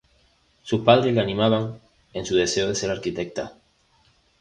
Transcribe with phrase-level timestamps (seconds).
[0.63, 1.79] Sus padres le animaban
[2.13, 3.53] en su deseo de ser arquitecta.